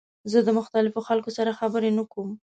[0.31, 2.29] زه د مختلفو خلکو سره خبرې نه کوم.